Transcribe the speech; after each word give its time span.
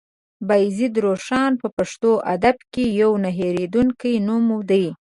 بايزيد 0.49 0.93
روښان 1.05 1.51
په 1.61 1.67
پښتو 1.77 2.11
ادب 2.33 2.57
کې 2.73 2.83
يو 3.01 3.11
نه 3.23 3.29
هېرېدونکی 3.37 4.13
نوم 4.27 4.47
دی. 4.69 4.85